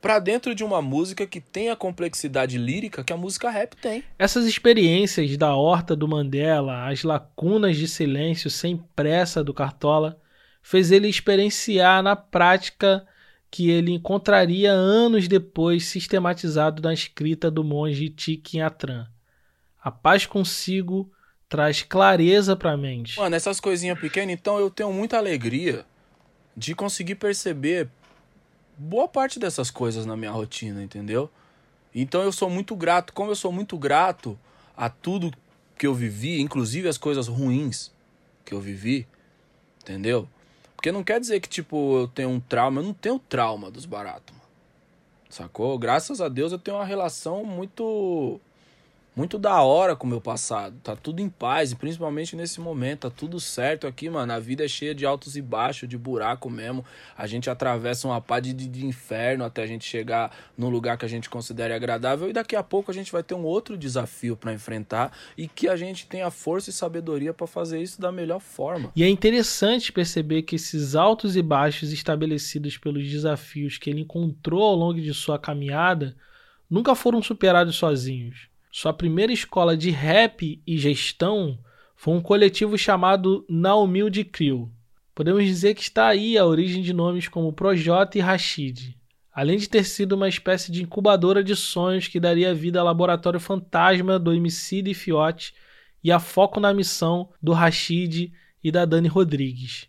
[0.00, 4.04] para dentro de uma música que tem a complexidade lírica que a música rap tem.
[4.18, 10.20] Essas experiências da horta do Mandela, as lacunas de silêncio sem pressa do Cartola,
[10.62, 13.06] fez ele experienciar na prática
[13.50, 19.06] que ele encontraria anos depois sistematizado na escrita do monge Thich Atran.
[19.82, 21.10] A paz consigo
[21.48, 23.18] traz clareza para a mente.
[23.18, 25.84] Mano, essas coisinhas pequenas, então eu tenho muita alegria
[26.54, 27.88] de conseguir perceber
[28.78, 31.28] boa parte dessas coisas na minha rotina, entendeu?
[31.94, 34.38] Então eu sou muito grato, como eu sou muito grato
[34.76, 35.32] a tudo
[35.76, 37.90] que eu vivi, inclusive as coisas ruins
[38.44, 39.06] que eu vivi,
[39.82, 40.28] entendeu?
[40.76, 43.84] Porque não quer dizer que, tipo, eu tenho um trauma, eu não tenho trauma dos
[43.84, 44.34] baratos,
[45.28, 45.76] sacou?
[45.78, 48.40] Graças a Deus eu tenho uma relação muito
[49.18, 50.78] muito da hora com o meu passado.
[50.80, 54.32] Tá tudo em paz, e principalmente nesse momento, tá tudo certo aqui, mano.
[54.32, 56.84] A vida é cheia de altos e baixos, de buraco mesmo.
[57.16, 61.04] A gente atravessa uma pá de, de inferno até a gente chegar num lugar que
[61.04, 62.30] a gente considere agradável.
[62.30, 65.66] E daqui a pouco a gente vai ter um outro desafio para enfrentar e que
[65.66, 68.92] a gente tenha força e sabedoria para fazer isso da melhor forma.
[68.94, 74.62] E é interessante perceber que esses altos e baixos estabelecidos pelos desafios que ele encontrou
[74.62, 76.14] ao longo de sua caminhada
[76.70, 78.48] nunca foram superados sozinhos.
[78.70, 81.58] Sua primeira escola de rap e gestão
[81.96, 84.70] foi um coletivo chamado Na Humilde Crew.
[85.14, 88.94] Podemos dizer que está aí a origem de nomes como Projota e Rashid,
[89.32, 93.40] além de ter sido uma espécie de incubadora de sonhos que daria vida ao laboratório
[93.40, 95.54] fantasma do Emicida e Fiote
[96.04, 99.88] e a foco na missão do Rashid e da Dani Rodrigues.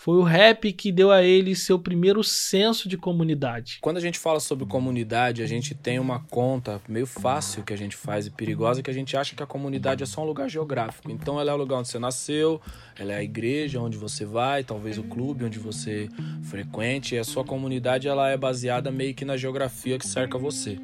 [0.00, 3.78] Foi o rap que deu a ele seu primeiro senso de comunidade.
[3.80, 7.76] Quando a gente fala sobre comunidade, a gente tem uma conta meio fácil que a
[7.76, 10.48] gente faz e perigosa que a gente acha que a comunidade é só um lugar
[10.48, 11.10] geográfico.
[11.10, 12.60] Então ela é o lugar onde você nasceu,
[12.96, 16.08] ela é a igreja onde você vai, talvez o clube onde você
[16.44, 17.16] frequente.
[17.16, 20.78] E a sua comunidade ela é baseada meio que na geografia que cerca você,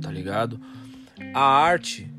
[0.00, 0.60] tá ligado?
[1.34, 2.13] A arte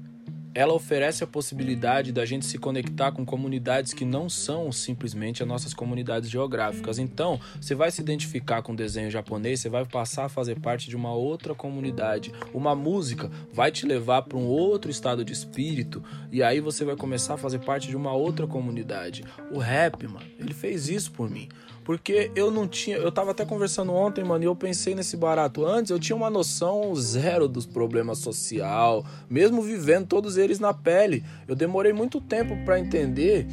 [0.56, 5.50] ela oferece a possibilidade da gente se conectar com comunidades que não são simplesmente as
[5.50, 6.98] nossas comunidades geográficas.
[6.98, 10.96] Então, você vai se identificar com desenho japonês, você vai passar a fazer parte de
[10.96, 12.32] uma outra comunidade.
[12.54, 16.96] Uma música vai te levar para um outro estado de espírito e aí você vai
[16.96, 19.26] começar a fazer parte de uma outra comunidade.
[19.52, 21.50] O rap, mano, ele fez isso por mim.
[21.86, 22.98] Porque eu não tinha.
[22.98, 25.64] Eu tava até conversando ontem, mano, e eu pensei nesse barato.
[25.64, 31.24] Antes eu tinha uma noção zero dos problemas social, mesmo vivendo todos eles na pele.
[31.48, 33.48] Eu demorei muito tempo para entender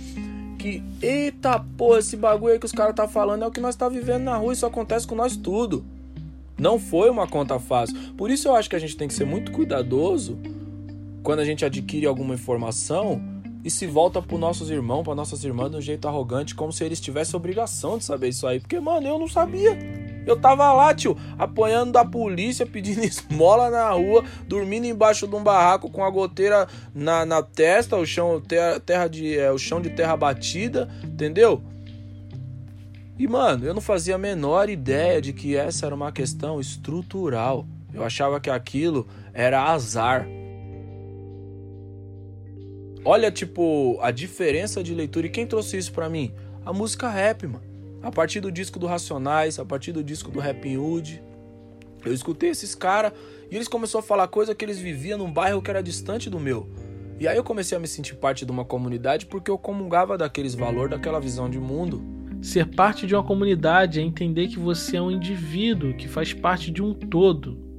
[0.59, 3.77] que, eita porra, esse bagulho aí que os caras tá falando é o que nós
[3.77, 5.85] tá vivendo na rua, isso acontece com nós tudo.
[6.59, 8.14] Não foi uma conta fácil.
[8.16, 10.38] Por isso eu acho que a gente tem que ser muito cuidadoso
[11.23, 13.32] quando a gente adquire alguma informação
[13.64, 16.85] e se volta para nossos irmãos, para nossas irmãs de um jeito arrogante, como se
[16.85, 18.59] eles tivessem obrigação de saber isso aí.
[18.59, 19.79] Porque, mano, eu não sabia.
[20.27, 25.42] Eu tava lá, tio, apanhando da polícia, pedindo esmola na rua, dormindo embaixo de um
[25.42, 28.42] barraco com a goteira na, na testa, o chão,
[28.85, 31.62] terra de, é, o chão de terra batida, entendeu?
[33.18, 37.64] E, mano, eu não fazia a menor ideia de que essa era uma questão estrutural.
[37.94, 40.27] Eu achava que aquilo era azar.
[43.04, 45.26] Olha, tipo, a diferença de leitura.
[45.26, 46.32] E quem trouxe isso para mim?
[46.64, 47.64] A música rap, mano.
[48.00, 51.20] A partir do disco do Racionais, a partir do disco do Rap Hood.
[52.04, 53.12] Eu escutei esses caras
[53.50, 56.38] e eles começaram a falar coisa que eles viviam num bairro que era distante do
[56.38, 56.68] meu.
[57.18, 60.54] E aí eu comecei a me sentir parte de uma comunidade porque eu comungava daqueles
[60.54, 62.02] valores, daquela visão de mundo.
[62.40, 66.70] Ser parte de uma comunidade é entender que você é um indivíduo que faz parte
[66.70, 67.71] de um todo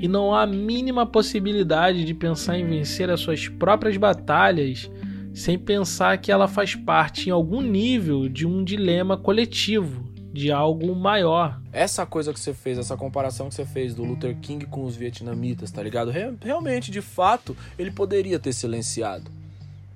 [0.00, 4.90] e não há a mínima possibilidade de pensar em vencer as suas próprias batalhas
[5.34, 10.96] sem pensar que ela faz parte em algum nível de um dilema coletivo, de algo
[10.96, 11.60] maior.
[11.70, 14.96] Essa coisa que você fez, essa comparação que você fez do Luther King com os
[14.96, 16.10] vietnamitas, tá ligado?
[16.40, 19.30] Realmente, de fato, ele poderia ter silenciado.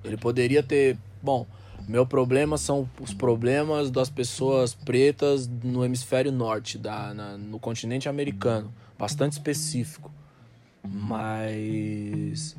[0.03, 1.47] Ele poderia ter, bom,
[1.87, 8.07] meu problema são os problemas das pessoas pretas no hemisfério norte, da, na, no continente
[8.07, 10.11] americano bastante específico.
[10.83, 12.55] Mas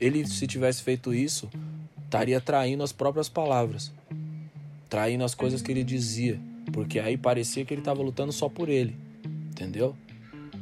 [0.00, 1.48] ele, se tivesse feito isso,
[2.04, 3.92] estaria traindo as próprias palavras,
[4.88, 6.40] traindo as coisas que ele dizia,
[6.72, 8.96] porque aí parecia que ele estava lutando só por ele,
[9.50, 9.94] entendeu?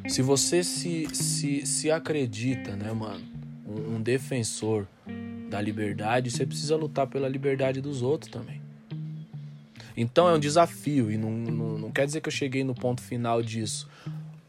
[0.09, 3.25] Se você se, se, se acredita, né, mano,
[3.67, 4.87] um, um defensor
[5.49, 8.61] da liberdade, você precisa lutar pela liberdade dos outros também.
[9.97, 13.01] Então é um desafio e não, não, não quer dizer que eu cheguei no ponto
[13.01, 13.89] final disso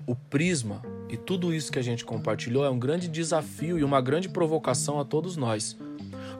[0.08, 4.00] o prisma e tudo isso que a gente compartilhou é um grande desafio e uma
[4.00, 5.78] grande provocação a todos nós.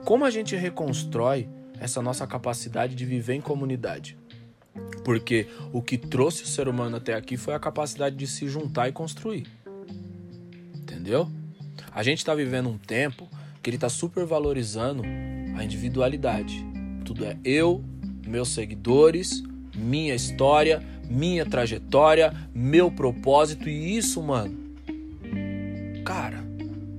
[0.04, 1.46] Como a gente reconstrói
[1.78, 4.16] essa nossa capacidade de viver em comunidade?
[5.04, 8.88] Porque o que trouxe o ser humano até aqui foi a capacidade de se juntar
[8.88, 9.46] e construir.
[10.74, 11.28] Entendeu?
[11.92, 13.28] A gente está vivendo um tempo
[13.62, 15.02] que ele está super valorizando
[15.56, 16.64] a individualidade.
[17.04, 17.84] Tudo é eu,
[18.26, 19.42] meus seguidores,
[19.74, 24.56] minha história, minha trajetória, meu propósito e isso, mano.
[26.04, 26.44] Cara,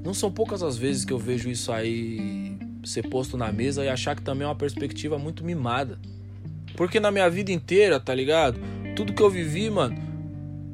[0.03, 3.89] não são poucas as vezes que eu vejo isso aí ser posto na mesa e
[3.89, 5.99] achar que também é uma perspectiva muito mimada.
[6.75, 8.59] Porque na minha vida inteira, tá ligado?
[8.95, 9.97] Tudo que eu vivi, mano,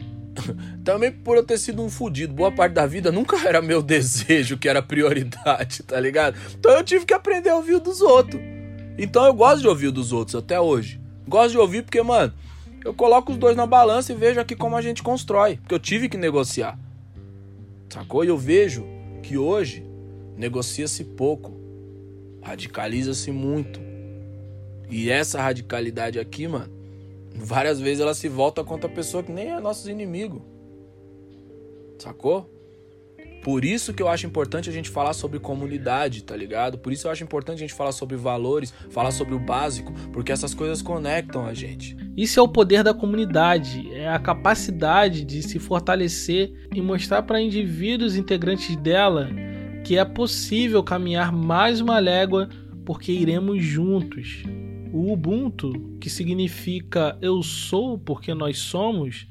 [0.84, 4.58] também por eu ter sido um fudido, boa parte da vida nunca era meu desejo
[4.58, 6.38] que era prioridade, tá ligado?
[6.58, 8.42] Então eu tive que aprender a ouvir o dos outros.
[8.98, 11.00] Então eu gosto de ouvir o dos outros até hoje.
[11.28, 12.34] Gosto de ouvir porque, mano,
[12.86, 15.58] eu coloco os dois na balança e vejo aqui como a gente constrói.
[15.58, 16.80] Porque eu tive que negociar.
[17.90, 18.24] Sacou?
[18.24, 18.86] E eu vejo
[19.24, 19.84] que hoje
[20.38, 21.52] negocia-se pouco,
[22.44, 23.82] radicaliza-se muito.
[24.88, 26.72] E essa radicalidade aqui, mano,
[27.34, 30.44] várias vezes ela se volta contra a pessoa que nem é nossos inimigos.
[31.98, 32.48] Sacou?
[33.46, 36.80] Por isso que eu acho importante a gente falar sobre comunidade, tá ligado?
[36.80, 40.32] Por isso eu acho importante a gente falar sobre valores, falar sobre o básico, porque
[40.32, 41.96] essas coisas conectam a gente.
[42.18, 47.40] Isso é o poder da comunidade, é a capacidade de se fortalecer e mostrar para
[47.40, 49.30] indivíduos integrantes dela
[49.84, 52.50] que é possível caminhar mais uma légua
[52.84, 54.42] porque iremos juntos.
[54.92, 59.28] O Ubuntu, que significa eu sou porque nós somos,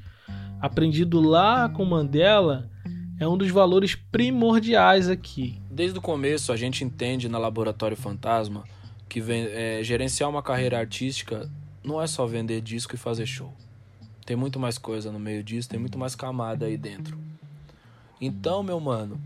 [0.61, 2.71] aprendido lá com Mandela,
[3.19, 5.61] é um dos valores primordiais aqui.
[5.71, 8.65] Desde o começo, a gente entende na Laboratório Fantasma
[9.09, 11.49] que vem, é, gerenciar uma carreira artística
[11.85, 13.53] não é só vender disco e fazer show.
[14.27, 17.19] Tem muito mais coisa no meio disso, tem muito mais camada aí dentro.
[18.21, 19.21] Então, meu mano,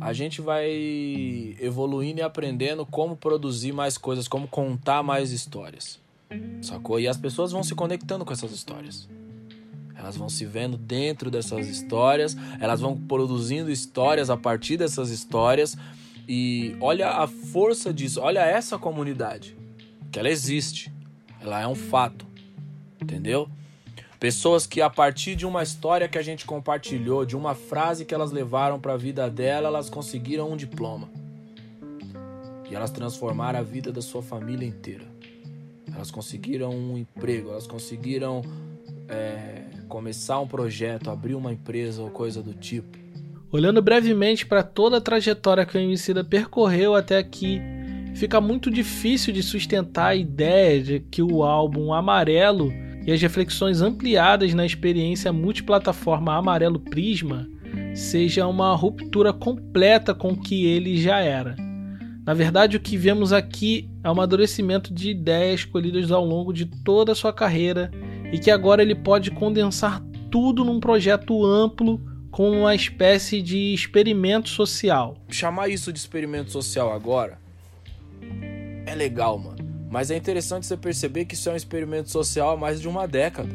[0.00, 6.00] a gente vai evoluindo e aprendendo como produzir mais coisas, como contar mais histórias.
[6.62, 6.98] Sacou?
[6.98, 9.08] E as pessoas vão se conectando com essas histórias.
[10.04, 15.78] Elas vão se vendo dentro dessas histórias, elas vão produzindo histórias a partir dessas histórias
[16.28, 19.56] E olha a força disso, olha essa comunidade.
[20.12, 20.92] Que ela existe.
[21.40, 22.26] Ela é um fato.
[23.00, 23.48] Entendeu?
[24.20, 28.14] Pessoas que a partir de uma história que a gente compartilhou, de uma frase que
[28.14, 31.08] elas levaram para a vida dela, elas conseguiram um diploma.
[32.70, 35.06] E elas transformaram a vida da sua família inteira.
[35.94, 38.42] Elas conseguiram um emprego, elas conseguiram
[39.08, 42.98] é, começar um projeto, abrir uma empresa ou coisa do tipo.
[43.50, 47.60] Olhando brevemente para toda a trajetória que o Emicida percorreu até aqui,
[48.14, 52.72] fica muito difícil de sustentar a ideia de que o álbum Amarelo
[53.06, 57.46] e as reflexões ampliadas na experiência multiplataforma Amarelo Prisma
[57.94, 61.54] seja uma ruptura completa com o que ele já era.
[62.26, 66.64] Na verdade, o que vemos aqui é um amadurecimento de ideias escolhidas ao longo de
[66.64, 67.90] toda a sua carreira
[68.34, 72.00] e que agora ele pode condensar tudo num projeto amplo
[72.32, 75.16] com uma espécie de experimento social.
[75.28, 77.38] Chamar isso de experimento social agora
[78.84, 79.58] é legal, mano.
[79.88, 83.06] Mas é interessante você perceber que isso é um experimento social há mais de uma
[83.06, 83.54] década.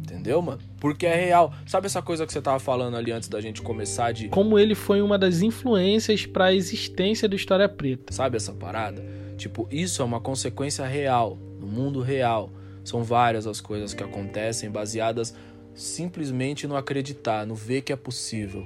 [0.00, 0.62] Entendeu, mano?
[0.80, 1.52] Porque é real.
[1.66, 4.28] Sabe essa coisa que você tava falando ali antes da gente começar de.
[4.30, 8.14] Como ele foi uma das influências para a existência do História Preta.
[8.14, 9.04] Sabe essa parada?
[9.36, 12.50] Tipo, isso é uma consequência real, no mundo real.
[12.86, 15.34] São várias as coisas que acontecem baseadas
[15.74, 18.64] simplesmente no acreditar, no ver que é possível.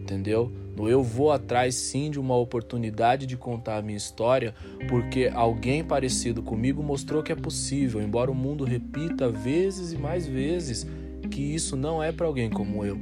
[0.00, 0.52] Entendeu?
[0.76, 4.54] No eu vou atrás sim de uma oportunidade de contar a minha história,
[4.88, 10.26] porque alguém parecido comigo mostrou que é possível, embora o mundo repita vezes e mais
[10.26, 10.86] vezes
[11.30, 12.98] que isso não é para alguém como eu.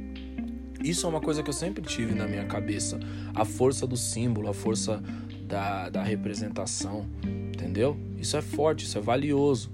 [0.83, 2.99] Isso é uma coisa que eu sempre tive na minha cabeça.
[3.35, 5.01] A força do símbolo, a força
[5.43, 7.05] da, da representação.
[7.23, 7.97] Entendeu?
[8.17, 9.69] Isso é forte, isso é valioso.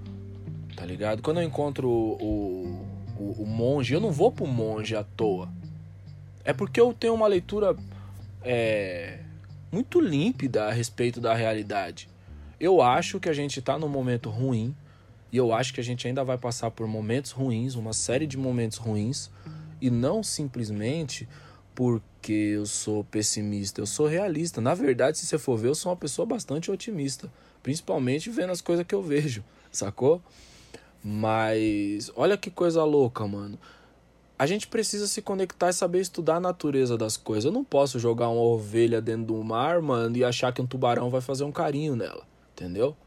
[0.76, 1.22] Tá ligado?
[1.22, 5.50] Quando eu encontro o, o, o monge, eu não vou pro monge à toa.
[6.44, 7.76] É porque eu tenho uma leitura
[8.44, 9.20] é,
[9.72, 12.10] muito límpida a respeito da realidade.
[12.60, 14.76] Eu acho que a gente está num momento ruim
[15.32, 18.38] e eu acho que a gente ainda vai passar por momentos ruins, uma série de
[18.38, 19.30] momentos ruins,
[19.82, 21.28] e não simplesmente
[21.74, 24.62] porque eu sou pessimista, eu sou realista.
[24.62, 27.30] Na verdade, se você for ver, eu sou uma pessoa bastante otimista,
[27.62, 30.22] principalmente vendo as coisas que eu vejo, sacou?
[31.08, 33.60] Mas olha que coisa louca, mano.
[34.40, 37.46] A gente precisa se conectar e saber estudar a natureza das coisas.
[37.46, 41.12] Eu não posso jogar uma ovelha dentro do mar, mano, e achar que um tubarão
[41.12, 42.98] vai fazer um carinho nela, entendeu?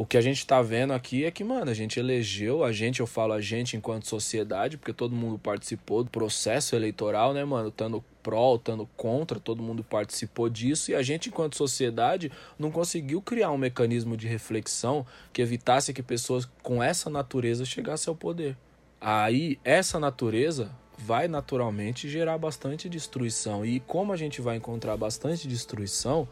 [0.00, 3.00] O que a gente tá vendo aqui é que, mano, a gente elegeu, a gente,
[3.00, 7.70] eu falo a gente enquanto sociedade, porque todo mundo participou do processo eleitoral, né, mano?
[7.70, 13.20] Tanto pró, tanto contra, todo mundo participou disso e a gente, enquanto sociedade, não conseguiu
[13.20, 18.56] criar um mecanismo de reflexão que evitasse que pessoas com essa natureza chegassem ao poder.
[18.98, 23.66] Aí, essa natureza vai naturalmente gerar bastante destruição.
[23.66, 26.26] E como a gente vai encontrar bastante destruição,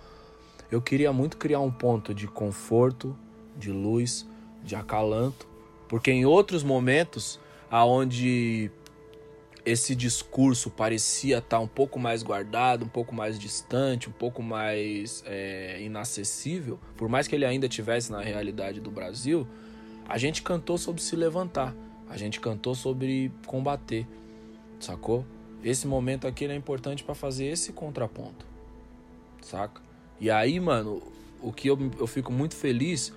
[0.73, 3.15] eu queria muito criar um ponto de conforto,
[3.59, 4.27] de luz,
[4.63, 5.47] de acalanto,
[5.89, 7.39] porque em outros momentos
[7.71, 8.71] aonde
[9.65, 15.23] esse discurso parecia estar um pouco mais guardado, um pouco mais distante, um pouco mais
[15.27, 19.47] é, inacessível, por mais que ele ainda tivesse na realidade do Brasil,
[20.09, 21.75] a gente cantou sobre se levantar,
[22.09, 24.07] a gente cantou sobre combater,
[24.81, 25.25] sacou?
[25.63, 28.47] Esse momento aqui é importante para fazer esse contraponto,
[29.43, 29.83] saca?
[30.19, 31.03] E aí, mano,
[31.43, 33.13] o que eu, eu fico muito feliz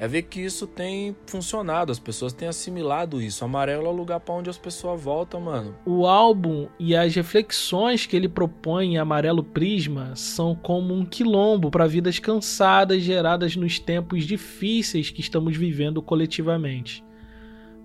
[0.00, 3.44] é ver que isso tem funcionado, as pessoas têm assimilado isso.
[3.44, 5.76] Amarelo é o lugar para onde as pessoas voltam, mano.
[5.84, 11.70] O álbum e as reflexões que ele propõe em Amarelo Prisma são como um quilombo
[11.70, 17.04] para vidas cansadas geradas nos tempos difíceis que estamos vivendo coletivamente.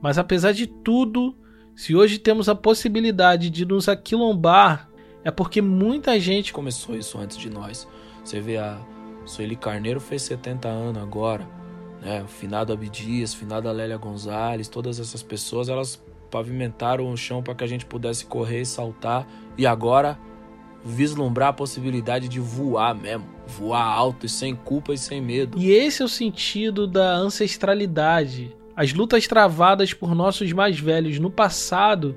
[0.02, 1.36] Mas apesar de tudo,
[1.76, 4.90] se hoje temos a possibilidade de nos aquilombar,
[5.22, 7.86] é porque muita gente começou isso antes de nós.
[8.24, 8.80] Você vê a
[9.26, 11.65] Sueli Carneiro fez 70 anos agora
[12.06, 12.22] né?
[12.22, 16.00] O finado Abdias, finada Lélia Gonzalez, todas essas pessoas, elas
[16.30, 19.28] pavimentaram o chão para que a gente pudesse correr e saltar
[19.58, 20.18] e agora
[20.84, 25.58] vislumbrar a possibilidade de voar mesmo, voar alto e sem culpa e sem medo.
[25.58, 28.56] E esse é o sentido da ancestralidade.
[28.76, 32.16] As lutas travadas por nossos mais velhos no passado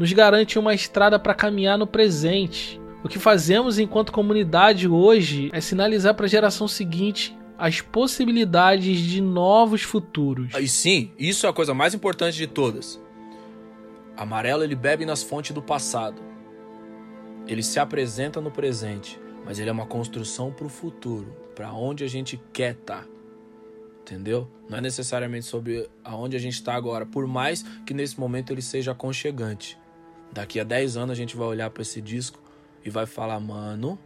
[0.00, 2.80] nos garantem uma estrada para caminhar no presente.
[3.04, 9.20] O que fazemos enquanto comunidade hoje é sinalizar para a geração seguinte as possibilidades de
[9.20, 10.54] novos futuros.
[10.54, 13.00] E sim, isso é a coisa mais importante de todas.
[14.16, 16.22] Amarelo ele bebe nas fontes do passado.
[17.48, 22.04] Ele se apresenta no presente, mas ele é uma construção para o futuro, para onde
[22.04, 23.02] a gente quer estar.
[23.02, 23.08] Tá.
[24.02, 24.48] Entendeu?
[24.68, 28.62] Não é necessariamente sobre aonde a gente está agora, por mais que nesse momento ele
[28.62, 29.78] seja aconchegante.
[30.32, 32.40] Daqui a 10 anos a gente vai olhar para esse disco
[32.84, 33.98] e vai falar, mano,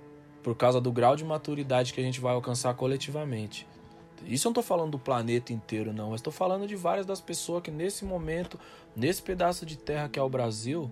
[0.42, 3.66] por causa do grau de maturidade que a gente vai alcançar coletivamente.
[4.26, 6.10] Isso eu não tô falando do planeta inteiro, não.
[6.10, 8.58] Mas tô falando de várias das pessoas que nesse momento,
[8.94, 10.90] nesse pedaço de terra que é o Brasil,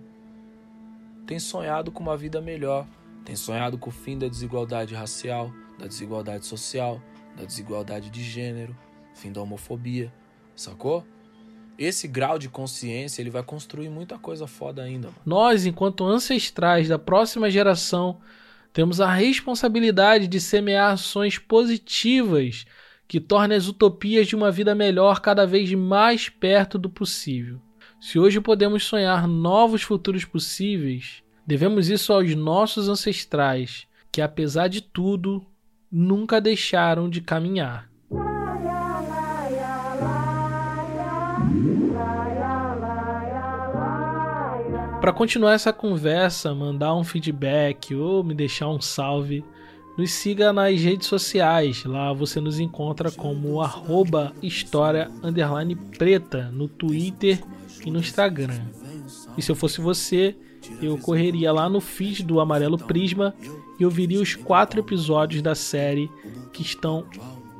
[1.25, 2.85] tem sonhado com uma vida melhor.
[3.23, 7.01] Tem sonhado com o fim da desigualdade racial, da desigualdade social,
[7.37, 8.75] da desigualdade de gênero,
[9.13, 10.11] fim da homofobia,
[10.55, 11.05] sacou?
[11.77, 15.07] Esse grau de consciência ele vai construir muita coisa foda ainda.
[15.07, 15.19] Mano.
[15.25, 18.17] Nós, enquanto ancestrais da próxima geração,
[18.73, 22.65] temos a responsabilidade de semear ações positivas
[23.07, 27.61] que tornem as utopias de uma vida melhor cada vez mais perto do possível.
[27.99, 34.81] Se hoje podemos sonhar novos futuros possíveis, devemos isso aos nossos ancestrais, que apesar de
[34.81, 35.45] tudo,
[35.91, 37.91] nunca deixaram de caminhar.
[45.01, 49.43] Para continuar essa conversa, mandar um feedback ou me deixar um salve,
[49.97, 51.83] nos siga nas redes sociais.
[51.85, 55.09] Lá você nos encontra como arroba história
[55.97, 57.41] preta no Twitter
[57.83, 58.61] e no Instagram.
[59.35, 60.35] E se eu fosse você,
[60.79, 63.33] eu correria lá no feed do Amarelo Prisma
[63.79, 66.11] e ouviria os quatro episódios da série
[66.53, 67.07] que estão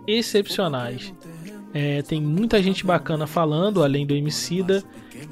[0.05, 1.11] excepcionais.
[1.73, 4.83] É, tem muita gente bacana falando, além do Emicida,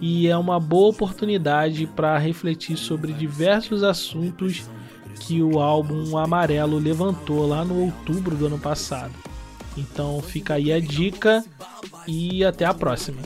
[0.01, 4.63] e é uma boa oportunidade para refletir sobre diversos assuntos
[5.19, 9.13] que o álbum Amarelo levantou lá no outubro do ano passado.
[9.77, 11.43] Então fica aí a dica
[12.07, 13.21] e até a próxima.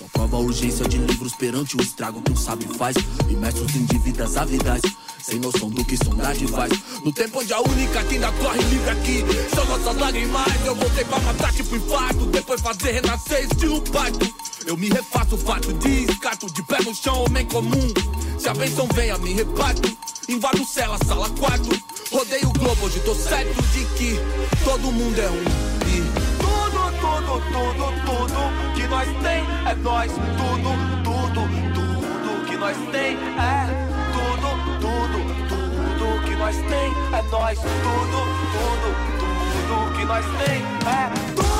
[0.00, 2.34] Só prova a urgência de livros perante o estrago que
[2.78, 2.96] faz.
[3.28, 4.80] Em dívidas avidas,
[5.22, 6.72] sem noção do que sondagem faz.
[7.04, 10.64] No tempo onde a única que ainda corre livre aqui são nossas lágrimas.
[10.64, 14.39] Eu voltei pra matar tipo infarto, depois fazer renascer estilo parto.
[14.70, 17.92] Eu me refaço, fato de escato, de pé no chão, homem comum.
[18.38, 19.90] Se a benção vem, a me reparto.
[20.28, 21.70] Invado cela, sala, quarto.
[22.12, 24.16] Rodeio o globo, hoje tô certo de que
[24.62, 25.42] todo mundo é um.
[25.88, 26.02] E
[26.38, 30.12] tudo, tudo, tudo, tudo que nós tem é nós.
[30.12, 30.70] Tudo,
[31.02, 31.40] tudo,
[31.74, 35.18] tudo que nós tem é tudo, tudo,
[35.48, 37.58] tudo que nós tem é nós.
[37.58, 38.20] Tudo,
[38.54, 41.59] tudo, tudo que nós tem é tudo,